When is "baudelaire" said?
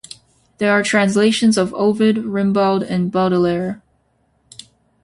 3.11-3.83